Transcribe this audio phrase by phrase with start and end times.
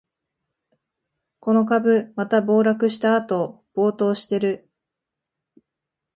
[1.39, 4.67] この株、また暴落したあと暴騰してる